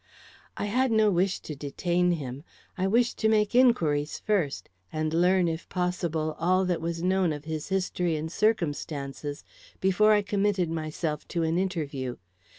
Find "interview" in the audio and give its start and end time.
11.59-12.17